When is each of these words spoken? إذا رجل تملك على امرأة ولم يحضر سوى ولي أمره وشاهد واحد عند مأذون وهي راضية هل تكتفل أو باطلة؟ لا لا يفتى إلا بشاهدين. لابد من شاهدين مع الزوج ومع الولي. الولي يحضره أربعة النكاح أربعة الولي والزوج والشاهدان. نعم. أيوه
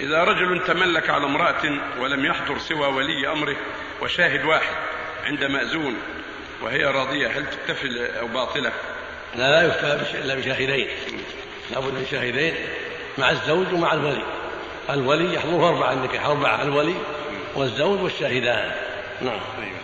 إذا 0.00 0.24
رجل 0.24 0.64
تملك 0.66 1.10
على 1.10 1.24
امرأة 1.24 1.78
ولم 1.98 2.24
يحضر 2.24 2.58
سوى 2.58 2.86
ولي 2.86 3.32
أمره 3.32 3.56
وشاهد 4.02 4.44
واحد 4.44 4.74
عند 5.24 5.44
مأذون 5.44 5.96
وهي 6.62 6.84
راضية 6.84 7.28
هل 7.28 7.46
تكتفل 7.50 8.06
أو 8.20 8.26
باطلة؟ 8.26 8.72
لا 9.36 9.50
لا 9.50 9.62
يفتى 9.62 10.18
إلا 10.18 10.34
بشاهدين. 10.34 10.88
لابد 11.70 11.92
من 11.92 12.06
شاهدين 12.10 12.54
مع 13.18 13.30
الزوج 13.30 13.72
ومع 13.72 13.92
الولي. 13.92 14.22
الولي 14.90 15.34
يحضره 15.34 15.68
أربعة 15.68 15.92
النكاح 15.92 16.26
أربعة 16.26 16.62
الولي 16.62 16.94
والزوج 17.54 18.02
والشاهدان. 18.02 18.72
نعم. 19.20 19.40
أيوه 19.58 19.78